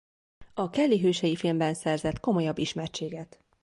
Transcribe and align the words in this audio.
A 0.53 0.69
Kelly 0.69 0.99
hősei 0.99 1.35
filmben 1.35 1.73
szerzett 1.73 2.19
komolyabb 2.19 2.57
ismertséget. 2.57 3.39